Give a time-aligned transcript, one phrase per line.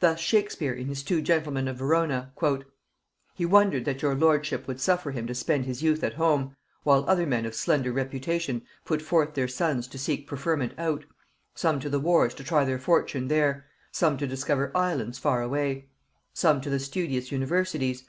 [0.00, 2.30] Thus Shakespeare in his Two Gentlemen of Verona,
[3.36, 7.08] ..."He wondered that your lordship Would suffer him to spend his youth at home, While
[7.08, 11.06] other men of slender reputation Put forth their sons to seek preferment out:
[11.54, 15.88] Some to the wars to try their fortune there; Some to discover islands far away;
[16.34, 18.04] Some to the studious universities.